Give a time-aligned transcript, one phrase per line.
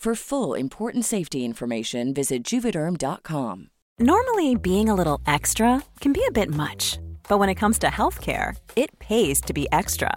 [0.00, 3.68] For full important safety information, visit juvederm.com.
[3.98, 6.98] Normally, being a little extra can be a bit much,
[7.28, 10.16] but when it comes to healthcare, it pays to be extra.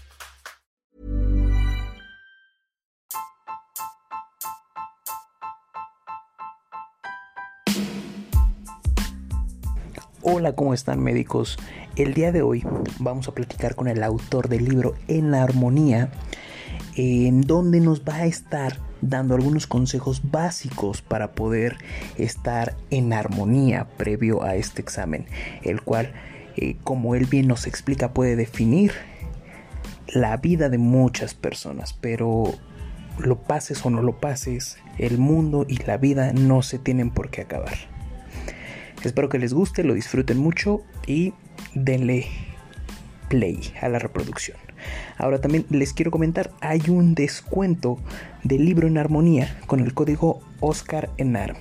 [10.33, 11.57] Hola, ¿cómo están médicos?
[11.97, 12.63] El día de hoy
[12.99, 16.09] vamos a platicar con el autor del libro En la Armonía,
[16.95, 21.75] en donde nos va a estar dando algunos consejos básicos para poder
[22.15, 25.25] estar en armonía previo a este examen,
[25.63, 26.13] el cual,
[26.55, 28.93] eh, como él bien nos explica, puede definir
[30.07, 32.45] la vida de muchas personas, pero
[33.19, 37.31] lo pases o no lo pases, el mundo y la vida no se tienen por
[37.31, 38.00] qué acabar.
[39.03, 41.33] Espero que les guste, lo disfruten mucho y
[41.73, 42.27] denle
[43.29, 44.57] play a la reproducción.
[45.17, 47.97] Ahora también les quiero comentar, hay un descuento
[48.43, 51.57] del libro en armonía con el código Oscar en ARM.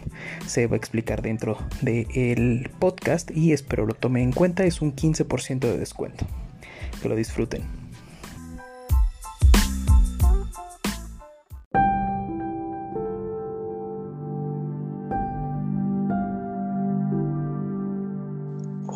[0.47, 4.95] Se va a explicar dentro del podcast y espero lo tome en cuenta, es un
[4.95, 6.27] 15% de descuento.
[7.03, 7.79] Que lo disfruten.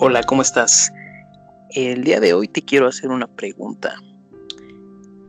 [0.06, 0.92] Hola, ¿cómo estás?
[1.70, 3.94] El día de hoy te quiero hacer una pregunta.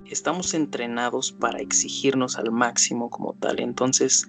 [0.06, 4.28] Estamos entrenados para exigirnos al máximo como tal, entonces,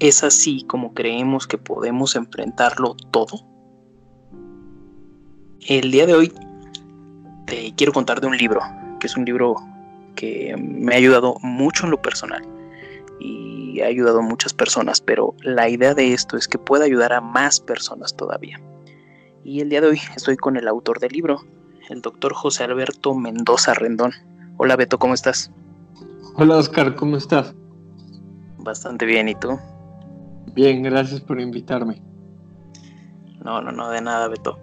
[0.00, 3.40] ¿es así como creemos que podemos enfrentarlo todo?
[5.66, 6.32] El día de hoy
[7.46, 8.60] te quiero contar de un libro,
[9.00, 9.54] que es un libro
[10.14, 12.46] que me ha ayudado mucho en lo personal
[13.18, 17.14] y ha ayudado a muchas personas, pero la idea de esto es que pueda ayudar
[17.14, 18.60] a más personas todavía.
[19.44, 21.40] Y el día de hoy estoy con el autor del libro,
[21.88, 24.12] el doctor José Alberto Mendoza Rendón.
[24.56, 25.50] Hola Beto, ¿cómo estás?
[26.36, 27.52] Hola Oscar, ¿cómo estás?
[28.58, 29.58] Bastante bien, ¿y tú?
[30.54, 32.00] Bien, gracias por invitarme.
[33.44, 34.60] No, no, no, de nada, Beto.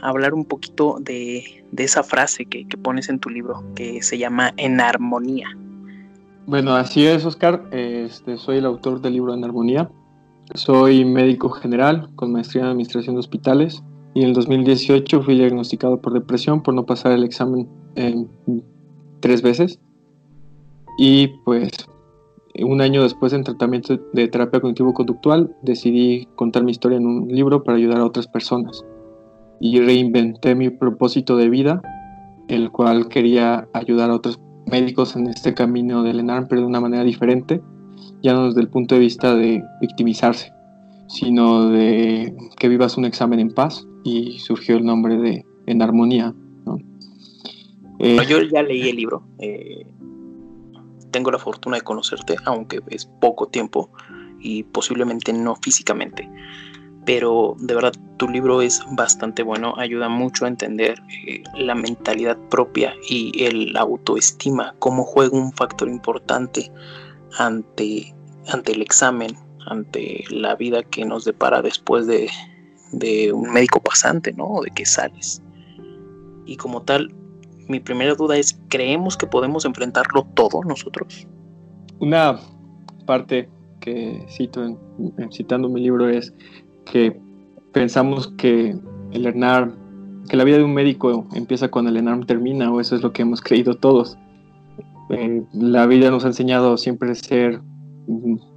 [0.00, 4.54] Hablar un poquito de, esa frase que, que, pones en tu libro, que se llama
[4.56, 5.48] En Armonía.
[6.46, 7.68] Bueno, así es, Oscar.
[7.70, 9.90] Este, soy el autor del libro En Armonía.
[10.52, 13.82] Soy médico general con maestría en administración de hospitales
[14.12, 17.68] y en el 2018 fui diagnosticado por depresión por no pasar el examen
[19.20, 19.80] tres veces.
[20.98, 21.70] Y pues
[22.60, 27.64] un año después en tratamiento de terapia cognitivo-conductual decidí contar mi historia en un libro
[27.64, 28.84] para ayudar a otras personas.
[29.60, 31.80] Y reinventé mi propósito de vida,
[32.48, 36.80] el cual quería ayudar a otros médicos en este camino del ENARM, pero de una
[36.80, 37.62] manera diferente
[38.24, 40.50] ya no desde el punto de vista de victimizarse,
[41.08, 46.34] sino de que vivas un examen en paz y surgió el nombre de En Armonía.
[47.98, 49.86] Eh, yo ya leí el libro, eh,
[51.10, 53.90] tengo la fortuna de conocerte, aunque es poco tiempo,
[54.40, 56.28] y posiblemente no físicamente.
[57.04, 62.38] Pero de verdad tu libro es bastante bueno, ayuda mucho a entender eh, la mentalidad
[62.48, 66.72] propia y el autoestima, cómo juega un factor importante
[67.38, 68.14] ante,
[68.48, 69.36] ante el examen,
[69.66, 72.28] ante la vida que nos depara después de,
[72.92, 74.60] de un médico pasante, ¿no?
[74.62, 75.42] De que sales.
[76.46, 77.14] Y como tal,
[77.68, 81.26] mi primera duda es, ¿creemos que podemos enfrentarlo todo nosotros?
[82.00, 82.38] Una
[83.06, 83.48] parte
[83.80, 84.78] que cito
[85.30, 86.32] citando mi libro es
[86.84, 87.18] que
[87.72, 88.76] pensamos que
[89.12, 89.74] el ENARM,
[90.28, 93.12] que la vida de un médico empieza cuando el ENARM termina, o eso es lo
[93.12, 94.18] que hemos creído todos.
[95.10, 97.60] Eh, la vida nos ha enseñado siempre ser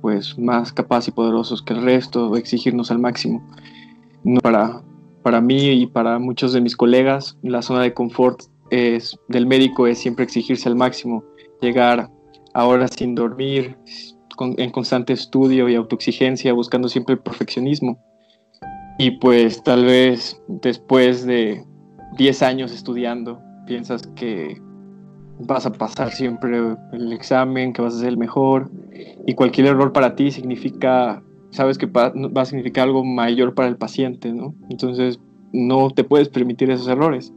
[0.01, 3.43] pues más capaz y poderosos que el resto, exigirnos al máximo.
[4.41, 4.81] para,
[5.23, 9.87] para mí y para muchos de mis colegas, la zona de confort es, del médico
[9.87, 11.23] es siempre exigirse al máximo,
[11.61, 12.09] llegar
[12.53, 13.77] a horas sin dormir,
[14.39, 17.97] en constante estudio y autoexigencia, buscando siempre el perfeccionismo.
[18.99, 21.63] Y pues tal vez después de
[22.17, 24.59] 10 años estudiando, piensas que
[25.39, 28.69] vas a pasar siempre el examen, que vas a ser el mejor,
[29.25, 32.11] y cualquier error para ti significa, sabes que va
[32.41, 34.55] a significar algo mayor para el paciente, ¿no?
[34.69, 35.19] Entonces
[35.53, 37.33] no te puedes permitir esos errores.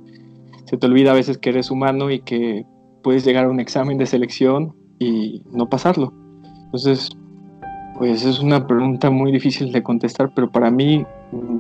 [0.65, 2.65] Se te olvida a veces que eres humano y que
[3.03, 6.13] puedes llegar a un examen de selección y no pasarlo.
[6.67, 7.11] Entonces,
[7.99, 11.05] pues es una pregunta muy difícil de contestar, pero para mí,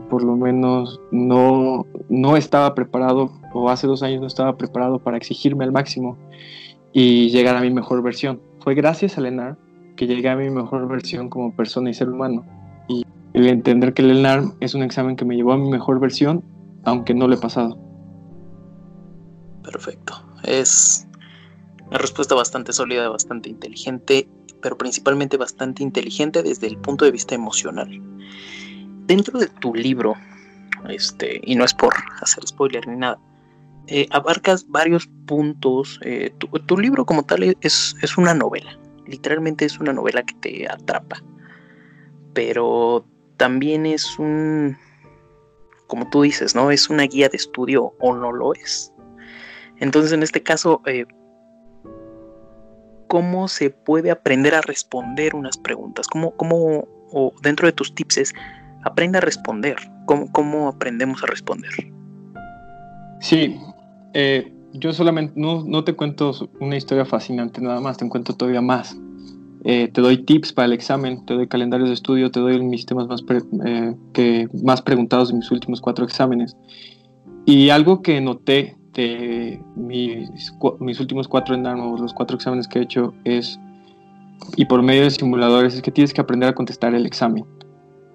[0.08, 5.17] por lo menos, no, no estaba preparado, o hace dos años no estaba preparado para
[5.17, 6.17] exigirme al máximo
[6.93, 8.40] y llegar a mi mejor versión.
[8.61, 9.56] Fue gracias a Lenar
[9.96, 12.44] que llegué a mi mejor versión como persona y ser humano.
[12.88, 16.43] Y el entender que Lenar es un examen que me llevó a mi mejor versión,
[16.84, 17.78] aunque no lo he pasado.
[19.62, 20.14] Perfecto.
[20.43, 21.06] Es
[21.88, 24.26] una respuesta bastante sólida, bastante inteligente
[24.61, 27.88] pero principalmente bastante inteligente desde el punto de vista emocional.
[29.06, 30.14] Dentro de tu libro,
[30.88, 33.19] este, y no es por hacer spoiler ni nada,
[33.87, 35.99] eh, abarcas varios puntos.
[36.05, 40.69] Eh, tu, libro como tal es, es una novela, literalmente es una novela que te
[40.69, 41.23] atrapa,
[42.35, 43.05] pero
[43.37, 44.76] también es un,
[45.87, 46.70] como tú dices, ¿no?
[46.70, 48.93] Es una guía de estudio o no lo es.
[49.79, 51.06] Entonces, en este caso, eh,
[53.08, 58.19] cómo se puede aprender a responder unas preguntas, cómo, cómo o dentro de tus tips
[58.19, 58.35] es,
[58.82, 61.71] aprende a responder, cómo, cómo aprendemos a responder.
[63.21, 63.56] Sí,
[64.15, 68.61] eh, yo solamente no, no, te cuento una historia fascinante nada más, te cuento todavía
[68.61, 68.97] más.
[69.65, 72.87] Eh, te doy tips para el examen, te doy calendarios de estudio, te doy mis
[72.87, 73.23] temas más,
[73.67, 76.56] eh, que, más preguntados en mis últimos cuatro exámenes.
[77.44, 82.82] Y algo que noté de mis, mis últimos cuatro enarmos, los cuatro exámenes que he
[82.82, 83.61] hecho, es,
[84.56, 87.44] y por medio de simuladores, es que tienes que aprender a contestar el examen.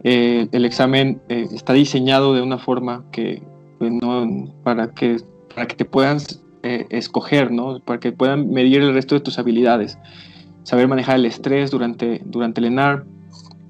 [0.07, 3.41] Eh, el examen eh, está diseñado de una forma que,
[3.79, 5.17] pues, no, para, que,
[5.53, 6.19] para que te puedan
[6.61, 7.79] eh, escoger, ¿no?
[7.79, 9.97] para que puedan medir el resto de tus habilidades.
[10.61, 13.05] Saber manejar el estrés durante, durante el ENAR,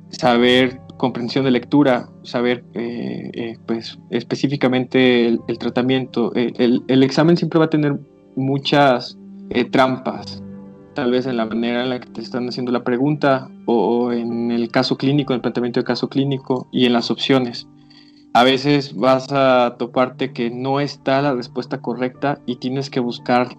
[0.10, 6.34] saber comprensión de lectura, saber eh, pues, específicamente el, tratamiento.
[6.36, 7.98] Eh, el, examen siempre va a tener
[8.36, 9.18] muchas
[9.72, 10.44] trampas,
[10.96, 14.50] tal vez en la manera en la que te están haciendo la pregunta o en
[14.50, 17.68] el caso clínico, en el planteamiento de caso clínico y en las opciones.
[18.34, 23.56] A veces vas a toparte que no está la respuesta correcta y tienes que buscar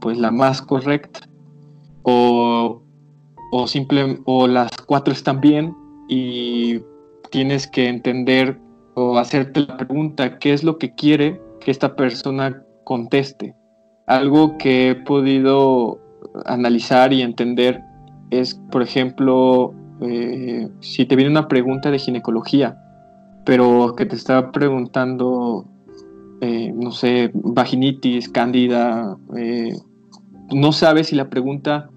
[0.00, 1.20] pues la más correcta
[2.02, 2.82] o,
[3.52, 5.76] o, simple, o las cuatro están bien
[6.08, 6.80] y
[7.30, 8.58] tienes que entender
[8.94, 13.54] o hacerte la pregunta, ¿qué es lo que quiere que esta persona conteste?
[14.06, 16.00] Algo que he podido
[16.46, 17.82] analizar y entender
[18.30, 22.78] es, por ejemplo, eh, si te viene una pregunta de ginecología,
[23.44, 25.66] pero que te está preguntando,
[26.40, 29.72] eh, no sé, vaginitis, cándida, eh,
[30.50, 31.90] no sabes si la pregunta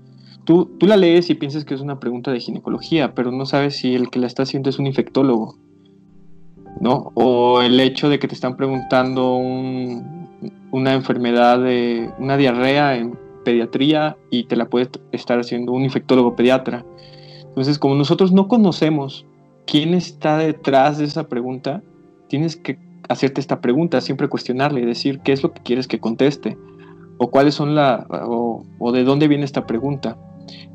[0.43, 3.93] Tú, la lees y piensas que es una pregunta de ginecología, pero no sabes si
[3.93, 5.55] el que la está haciendo es un infectólogo,
[6.79, 7.11] ¿no?
[7.13, 14.17] O el hecho de que te están preguntando una enfermedad de una diarrea en pediatría
[14.29, 16.85] y te la puede estar haciendo un infectólogo pediatra.
[17.41, 19.25] Entonces, como nosotros no conocemos
[19.65, 21.81] quién está detrás de esa pregunta,
[22.27, 22.79] tienes que
[23.09, 26.57] hacerte esta pregunta, siempre cuestionarle y decir qué es lo que quieres que conteste
[27.17, 30.17] o cuáles son la o, de dónde viene esta pregunta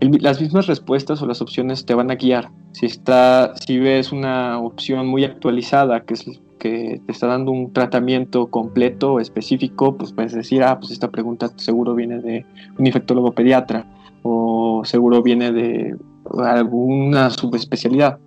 [0.01, 2.51] las mismas respuestas o las opciones te van a guiar.
[2.73, 6.27] Si, está, si ves una opción muy actualizada, que, es,
[6.59, 11.51] que te está dando un tratamiento completo, específico, pues puedes decir, ah, pues esta pregunta
[11.57, 12.47] seguro viene de
[12.79, 13.87] un infectólogo pediatra
[14.23, 15.97] o seguro viene de
[16.39, 18.19] alguna subespecialidad.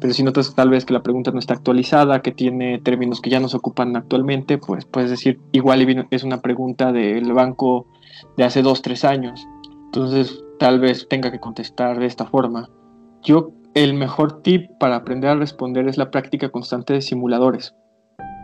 [0.00, 3.30] Pero si notas tal vez que la pregunta no está actualizada, que tiene términos que
[3.30, 7.86] ya no se ocupan actualmente, pues puedes decir, igual es una pregunta del banco
[8.36, 9.44] de hace dos, tres años.
[9.86, 12.68] Entonces tal vez tenga que contestar de esta forma.
[13.22, 17.74] Yo, el mejor tip para aprender a responder es la práctica constante de simuladores.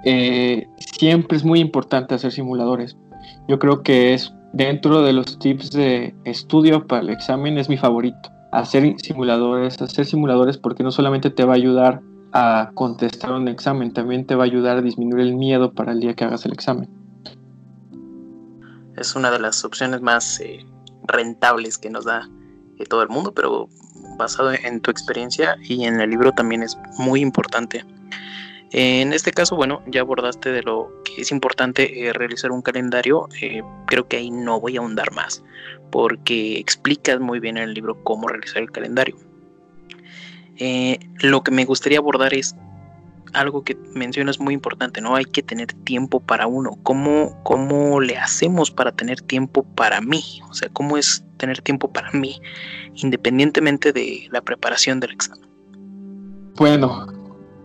[0.04, 0.66] Eh,
[0.98, 2.96] siempre es muy importante hacer simuladores.
[3.48, 7.76] Yo creo que es dentro de los tips de estudio para el examen es mi
[7.76, 8.30] favorito.
[8.52, 12.00] Hacer simuladores, hacer simuladores porque no solamente te va a ayudar
[12.32, 16.00] a contestar un examen, también te va a ayudar a disminuir el miedo para el
[16.00, 16.88] día que hagas el examen.
[18.96, 20.64] Es una de las opciones más eh,
[21.06, 22.28] rentables que nos da
[22.78, 23.68] eh, todo el mundo, pero
[24.16, 27.84] basado en tu experiencia y en el libro también es muy importante.
[28.76, 33.28] En este caso, bueno, ya abordaste de lo que es importante eh, realizar un calendario.
[33.40, 35.44] Eh, creo que ahí no voy a ahondar más,
[35.92, 39.16] porque explicas muy bien en el libro cómo realizar el calendario.
[40.56, 42.56] Eh, lo que me gustaría abordar es
[43.32, 45.14] algo que mencionas muy importante, ¿no?
[45.16, 46.78] Hay que tener tiempo para uno.
[46.82, 50.22] ¿Cómo, ¿Cómo le hacemos para tener tiempo para mí?
[50.48, 52.40] O sea, ¿cómo es tener tiempo para mí,
[52.94, 55.44] independientemente de la preparación del examen?
[56.56, 57.06] Bueno,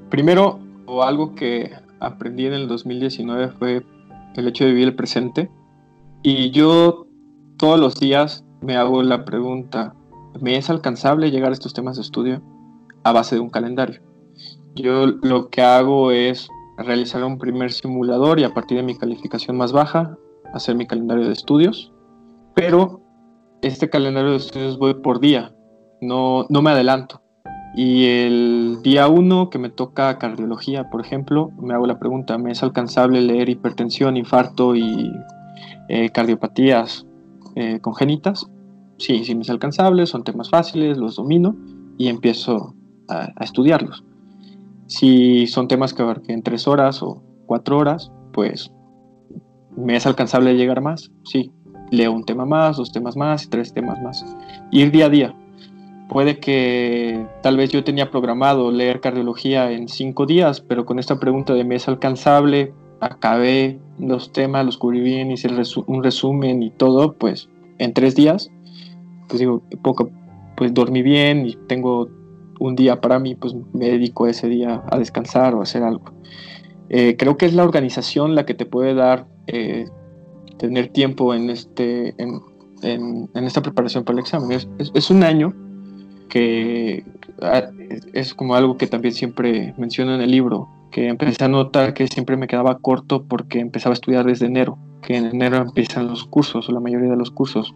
[0.10, 3.86] primero o algo que aprendí en el 2019 fue
[4.36, 5.50] el hecho de vivir el presente.
[6.24, 7.08] Y yo
[7.58, 9.94] todos los días me hago la pregunta,
[10.40, 12.42] ¿me es alcanzable llegar a estos temas de estudio
[13.04, 14.02] a base de un calendario?
[14.76, 16.48] Yo lo que hago es
[16.78, 20.18] realizar un primer simulador y a partir de mi calificación más baja,
[20.54, 21.92] hacer mi calendario de estudios.
[22.56, 23.02] Pero
[23.62, 25.54] este calendario de estudios voy por día,
[26.02, 27.22] no, no me adelanto.
[27.76, 32.52] Y el día 1 que me toca cardiología, por ejemplo, me hago la pregunta, ¿me
[32.52, 35.12] es alcanzable leer hipertensión, infarto y
[35.88, 37.06] eh, cardiopatías
[37.56, 38.48] eh, congénitas?
[38.98, 41.56] Sí, sí me es alcanzable, son temas fáciles, los domino
[41.98, 42.76] y empiezo
[43.08, 44.04] a, estudiarlos.
[44.90, 48.72] Si son temas que abarquen tres horas o cuatro horas, pues
[49.78, 51.52] me es alcanzable llegar más, sí.
[51.92, 54.24] Leo un tema más, dos temas más y tres temas más.
[54.72, 55.36] Ir día a día,
[56.10, 61.20] Puede que tal vez yo tenía programado leer cardiología en cinco días, pero con esta
[61.20, 65.50] pregunta de mes alcanzable, acabé los temas, los cubrí bien, hice
[65.86, 68.50] un resumen y todo, pues en tres días,
[69.28, 70.10] pues digo, poco,
[70.58, 72.10] pues dormí bien y tengo
[72.60, 76.12] un día para mí, pues me dedico ese día a descansar o a hacer algo.
[76.90, 79.86] Eh, creo que es la organización la que te puede dar eh,
[80.58, 84.60] tener tiempo en, este, en, esta preparación para el examen.
[84.78, 85.54] es un año
[86.30, 87.04] que
[87.42, 87.70] ah,
[88.14, 92.08] es como algo que también siempre menciono en el libro, que empecé a notar que
[92.08, 96.24] siempre me quedaba corto porque empezaba a estudiar desde enero, que en enero empiezan los
[96.26, 97.76] cursos o la mayoría de los cursos.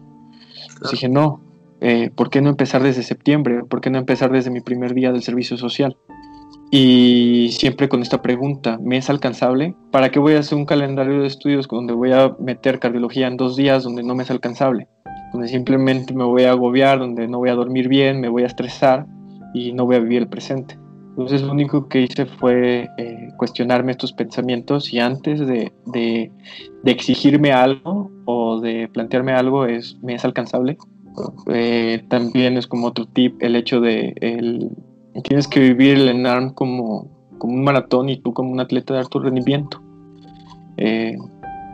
[0.68, 1.40] Entonces dije, no,
[1.84, 3.62] eh, ¿por qué no empezar desde septiembre?
[3.68, 5.96] ¿Por qué no empezar desde mi primer día del servicio social?
[6.70, 9.74] Y siempre con esta pregunta, ¿me es alcanzable?
[9.92, 13.36] ¿Para qué voy a hacer un calendario de estudios donde voy a meter cardiología en
[13.36, 14.88] dos días donde no me es alcanzable?
[15.34, 18.46] donde simplemente me voy a agobiar, donde no voy a dormir bien, me voy a
[18.46, 19.04] estresar
[19.52, 20.78] y no voy a vivir el presente.
[21.10, 26.30] Entonces lo único que hice fue eh, cuestionarme estos pensamientos y antes de, de,
[26.84, 30.78] exigirme algo o de plantearme algo es, ¿me es alcanzable?
[31.48, 34.70] Eh, también es como otro tip el hecho de el,
[35.22, 39.00] tienes que vivir el ENARM como, como un maratón y tú como un atleta de
[39.00, 39.80] alto rendimiento.
[40.76, 41.16] Eh,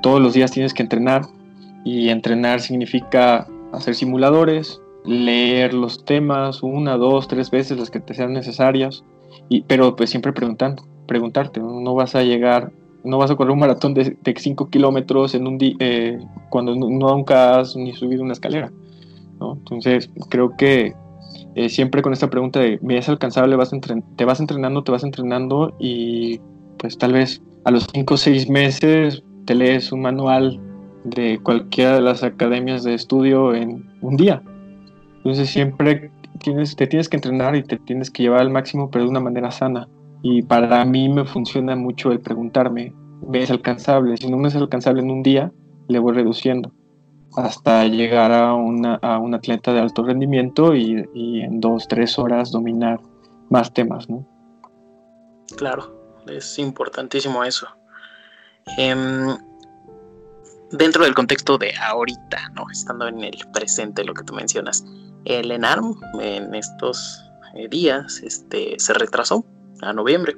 [0.03, 1.23] todos los días tienes que entrenar,
[1.85, 8.15] y entrenar significa hacer simuladores, leer los temas una, dos, tres veces las que te
[8.15, 9.05] sean necesarias,
[9.49, 12.73] y, pero pues siempre preguntando, preguntarte, no, vas a llegar,
[13.05, 16.19] no vas a correr un maratón de 5 kilómetros en un día eh,
[16.51, 18.71] cuando nunca has ni subido una escalera.
[19.41, 20.95] Entonces creo que
[21.55, 23.57] eh, siempre con esta pregunta de ¿me es alcanzable?
[23.57, 23.71] Vas
[24.17, 26.41] te vas entrenando, te vas entrenando y
[26.79, 30.61] pues tal vez a los 5 o 6 meses te lees un manual
[31.05, 34.43] de cualquiera de las academias de estudio en un día.
[35.19, 36.11] Entonces siempre
[36.43, 39.21] tienes, te tienes que entrenar y te tienes que llevar al máximo, pero de una
[39.21, 39.89] manera sana.
[40.23, 42.93] Y para mí me funciona mucho el preguntarme,
[43.27, 44.17] ¿me es alcanzable?
[44.17, 45.51] Si no me es alcanzable en un día,
[45.89, 46.73] le voy reduciendo
[47.37, 52.19] hasta llegar a, una, a un atleta de alto rendimiento y, y, en dos, tres
[52.19, 53.01] horas dominar
[53.49, 54.27] más temas, ¿no?
[55.57, 57.67] Claro, es importantísimo eso.
[58.79, 59.37] Em,
[60.71, 62.65] dentro del contexto de ahorita, ¿no?
[62.71, 64.85] Estando en el presente, lo que tú mencionas,
[65.25, 69.45] el ENARM en estos eh, días este, se retrasó
[69.83, 70.37] a noviembre.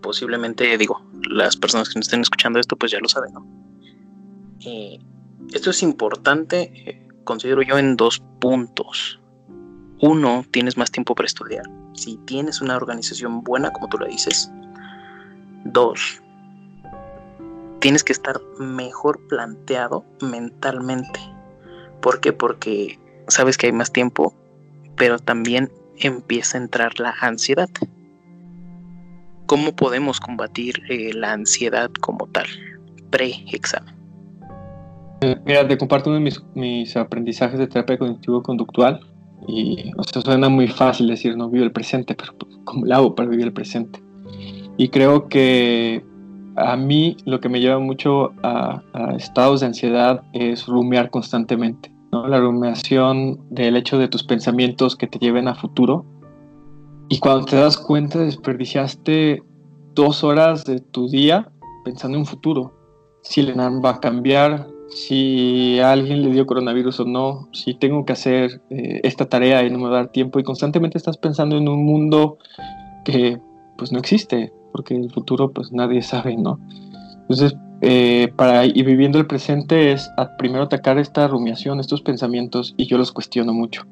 [0.00, 3.46] Posiblemente, digo, las personas que nos estén escuchando esto, pues ya lo saben, ¿no?
[4.64, 4.98] Eh,
[5.52, 9.20] esto es importante, eh, considero yo, en dos puntos.
[9.98, 11.64] uno, tienes más tiempo para estudiar.
[11.94, 14.50] Si tienes una organización buena, como tú lo dices.
[15.64, 16.20] Dos,
[17.80, 21.20] tienes que estar mejor planteado mentalmente.
[22.02, 22.32] ¿Por qué?
[22.32, 22.98] Porque
[23.28, 24.34] sabes que hay más tiempo,
[24.96, 27.70] pero también empieza a entrar la ansiedad.
[29.46, 32.46] ¿Cómo podemos combatir eh, la ansiedad como tal,
[33.10, 33.95] pre-examen?
[35.26, 39.00] Eh, mira, te comparto uno de mis, mis aprendizajes de terapia cognitivo-conductual.
[39.48, 42.94] Y o sea, suena muy fácil decir no vivo el presente, pero pues, ¿cómo lo
[42.94, 44.00] hago para vivir el presente?
[44.76, 46.04] Y creo que
[46.54, 51.92] a mí lo que me lleva mucho a, a estados de ansiedad es rumiar constantemente.
[52.12, 52.28] ¿no?
[52.28, 56.04] La rumiación del hecho de tus pensamientos que te lleven a futuro.
[57.08, 59.42] Y cuando te das cuenta, desperdiciaste
[59.94, 61.50] dos horas de tu día
[61.84, 62.74] pensando en futuro.
[63.22, 68.04] Si Lenan va a cambiar, si a alguien le dio coronavirus o no, si tengo
[68.04, 71.16] que hacer eh, esta tarea y no me va a dar tiempo y constantemente estás
[71.16, 72.38] pensando en un mundo
[73.04, 73.38] que
[73.76, 76.58] pues no existe, porque el futuro pues nadie sabe, ¿no?
[77.22, 82.86] Entonces, eh, para ir viviendo el presente es primero atacar esta rumiación, estos pensamientos y
[82.86, 83.82] yo los cuestiono mucho.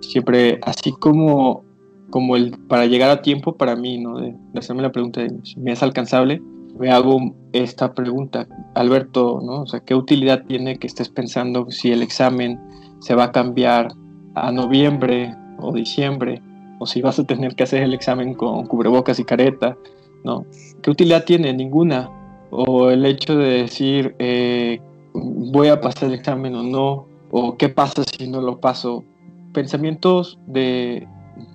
[0.00, 1.64] Siempre así como,
[2.10, 4.20] como el para llegar a tiempo para mí, ¿no?
[4.20, 6.40] De, de hacerme la pregunta de si me es alcanzable,
[6.78, 7.18] me hago
[7.52, 9.62] esta pregunta, Alberto, ¿no?
[9.62, 12.60] O sea, ¿qué utilidad tiene que estés pensando si el examen
[13.00, 13.88] se va a cambiar
[14.34, 16.42] a noviembre o diciembre?
[16.78, 19.76] O si vas a tener que hacer el examen con cubrebocas y careta,
[20.24, 20.44] ¿no?
[20.82, 21.52] ¿Qué utilidad tiene?
[21.54, 22.10] Ninguna.
[22.50, 24.80] O el hecho de decir, eh,
[25.14, 29.04] voy a pasar el examen o no, o qué pasa si no lo paso.
[29.52, 31.08] Pensamientos de,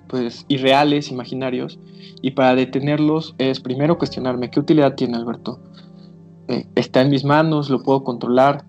[0.08, 1.78] pues, irreales, imaginarios,
[2.20, 5.58] y para detenerlos es primero cuestionarme qué utilidad tiene Alberto.
[6.48, 8.64] Eh, está en mis manos, lo puedo controlar,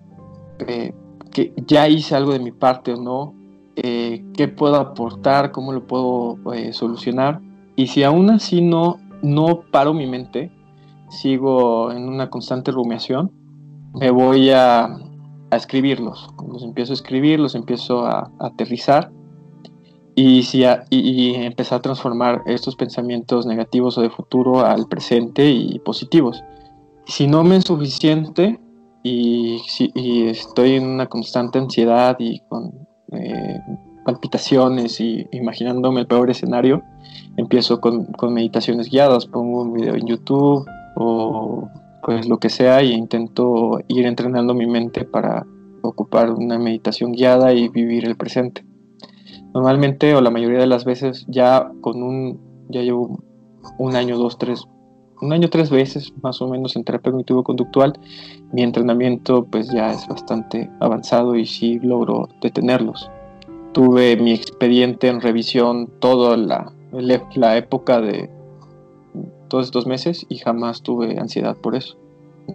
[0.66, 0.92] eh,
[1.32, 3.34] que ya hice algo de mi parte o no,
[3.76, 6.38] eh, qué puedo aportar, cómo lo puedo
[6.72, 7.40] solucionar.
[7.76, 10.52] Y si aún así no, no paro mi mente,
[11.10, 13.32] sigo en una constante rumiación,
[13.94, 16.28] me voy a, a escribirlos.
[16.48, 19.10] Los empiezo a escribir, los empiezo a, a aterrizar
[20.14, 25.78] y, si y, empezar a transformar estos pensamientos negativos o de futuro al presente y
[25.80, 26.42] positivos.
[27.06, 28.60] Si no me es suficiente
[29.02, 29.92] y, si,
[30.28, 32.72] estoy en una constante ansiedad y con
[33.12, 33.58] eh,
[34.04, 36.82] palpitaciones y imaginándome el peor escenario,
[37.36, 40.64] empiezo con, con, meditaciones guiadas, pongo un video en YouTube
[40.96, 41.68] o
[42.04, 45.46] pues lo que sea y intento ir entrenando mi mente para
[45.82, 48.64] ocupar una meditación guiada y vivir el presente.
[49.54, 53.20] Normalmente o la mayoría de las veces ya con un, ya llevo
[53.78, 54.64] un año, dos, tres,
[55.22, 57.92] un año, tres veces más o menos en terapia cognitivo-conductual.
[58.52, 63.08] Mi entrenamiento pues ya es bastante avanzado y sí logro detenerlos.
[63.72, 66.72] Tuve mi expediente en revisión toda la,
[67.36, 68.28] la época de
[69.48, 71.96] todos estos meses y jamás tuve ansiedad por eso.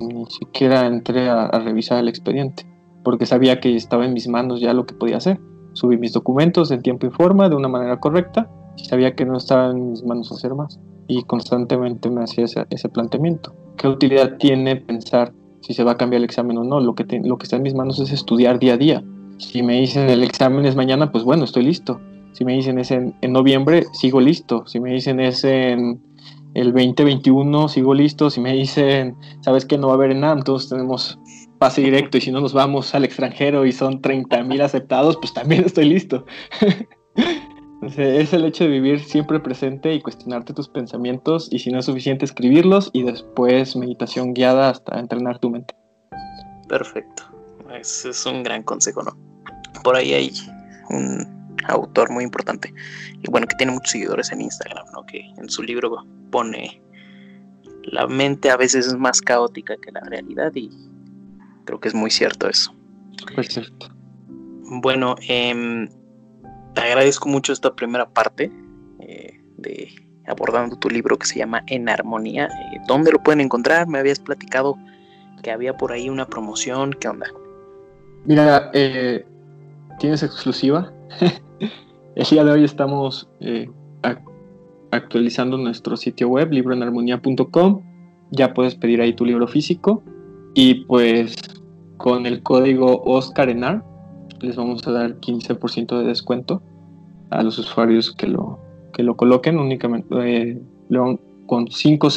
[0.02, 2.68] Ni siquiera entré a revisar el expediente
[3.06, 5.40] porque sabía que estaba en mis manos ya lo que podía hacer
[5.74, 8.50] subí mis documentos en tiempo y forma de una manera correcta
[8.84, 10.80] sabía que no estaba en mis manos hacer más.
[11.08, 13.54] Y constantemente me hacía ese, planteamiento.
[13.78, 16.80] ¿Qué utilidad tiene pensar si se va a cambiar el examen o no?
[16.80, 17.04] Lo que,
[17.42, 19.04] está en mis manos es estudiar día a día.
[19.38, 22.00] Si me dicen el examen es mañana, pues bueno, estoy listo.
[22.34, 24.68] Si me dicen es en, noviembre, sigo listo.
[24.68, 26.00] Si me dicen es en
[26.54, 28.30] el 2021, sigo listo.
[28.30, 31.18] Si me dicen, sabes que no va a haber nada, entonces tenemos
[31.60, 35.34] pase directo y si no nos vamos al extranjero y son 30 mil aceptados, pues
[35.34, 36.26] también estoy listo.
[37.82, 41.86] es el hecho de vivir siempre presente y cuestionarte tus pensamientos y si no es
[41.86, 45.76] suficiente escribirlos y después meditación guiada hasta entrenar tu mente.
[46.68, 47.24] Perfecto.
[47.78, 49.18] Ese es un gran consejo, ¿no?
[49.84, 50.32] Por ahí hay
[50.90, 52.74] un autor muy importante
[53.22, 55.06] y bueno, que tiene muchos seguidores en Instagram, ¿no?
[55.06, 55.92] Que en su libro
[56.32, 56.82] pone
[57.84, 60.70] la mente a veces es más caótica que la realidad y
[61.70, 62.74] Creo que es muy cierto eso.
[63.38, 63.90] Es cierto.
[64.82, 65.88] Bueno, eh,
[66.74, 68.52] te agradezco mucho esta primera parte
[68.98, 69.94] eh, de
[70.26, 72.46] abordando tu libro que se llama En Armonía.
[72.48, 73.88] Eh, ¿Dónde lo pueden encontrar?
[73.88, 74.80] Me habías platicado
[75.44, 76.92] que había por ahí una promoción.
[77.00, 77.28] ¿Qué onda?
[78.26, 79.24] Mira, eh,
[80.00, 80.92] tienes exclusiva.
[82.16, 83.30] El día de hoy estamos
[84.90, 87.84] actualizando nuestro sitio web, libroenarmonía.com.
[88.32, 90.04] Ya puedes pedir ahí tu libro físico.
[90.56, 91.36] Y pues
[92.00, 93.84] con el código OSCARENAR
[94.40, 96.64] les vamos a dar 15% de descuento
[97.30, 98.58] a los usuarios que lo,
[98.94, 100.62] que lo coloquen únicamente eh,
[101.46, 102.10] con 5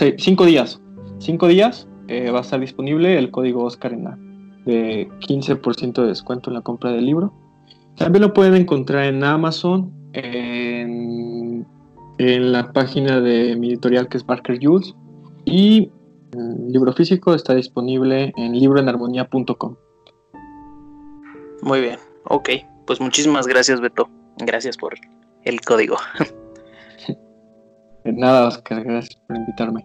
[0.46, 0.80] días.
[1.18, 4.16] 5 días eh, va a estar disponible el código OSCARENAR
[4.66, 7.32] de 15% de descuento en la compra del libro.
[7.96, 11.66] También lo pueden encontrar en Amazon en,
[12.18, 14.94] en la página de mi editorial que es Barker Jules
[15.44, 15.90] y
[16.32, 19.76] el libro físico está disponible en libroenarmonía.com.
[21.62, 22.48] Muy bien, ok.
[22.86, 24.08] Pues muchísimas gracias, Beto.
[24.38, 24.94] Gracias por
[25.44, 25.96] el código.
[28.04, 29.82] Nada, Oscar, gracias por invitarme.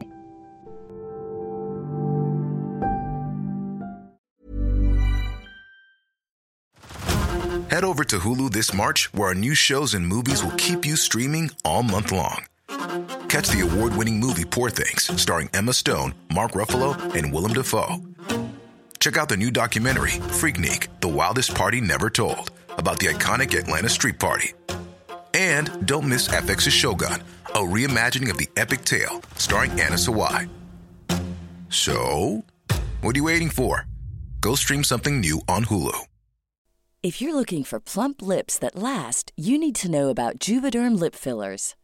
[7.70, 10.96] Head over to Hulu this March, where our new shows and movies will keep you
[10.96, 12.46] streaming all month long.
[13.28, 17.98] Catch the award winning movie Poor Things, starring Emma Stone, Mark Ruffalo, and Willem Dafoe.
[19.00, 23.90] Check out the new documentary, Freaknik The Wildest Party Never Told, about the iconic Atlanta
[23.90, 24.54] Street Party.
[25.34, 30.50] And don't miss FX's Shogun, a reimagining of the epic tale, starring Anna Sawai.
[31.70, 32.44] So,
[33.02, 33.86] what are you waiting for?
[34.42, 36.08] Go stream something new on Hulu.
[37.04, 41.16] If you're looking for plump lips that last, you need to know about Juvederm lip
[41.16, 41.76] fillers.